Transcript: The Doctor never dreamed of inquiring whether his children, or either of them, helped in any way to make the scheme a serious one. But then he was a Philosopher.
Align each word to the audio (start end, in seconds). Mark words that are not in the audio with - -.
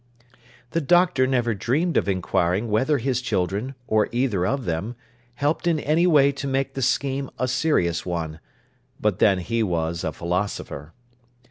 The 0.71 0.81
Doctor 0.81 1.27
never 1.27 1.53
dreamed 1.53 1.95
of 1.95 2.09
inquiring 2.09 2.69
whether 2.69 2.97
his 2.97 3.21
children, 3.21 3.75
or 3.85 4.09
either 4.11 4.47
of 4.47 4.65
them, 4.65 4.95
helped 5.35 5.67
in 5.67 5.79
any 5.79 6.07
way 6.07 6.31
to 6.31 6.47
make 6.47 6.73
the 6.73 6.81
scheme 6.81 7.29
a 7.37 7.47
serious 7.47 8.03
one. 8.03 8.39
But 8.99 9.19
then 9.19 9.37
he 9.37 9.61
was 9.61 10.03
a 10.03 10.11
Philosopher. 10.11 10.93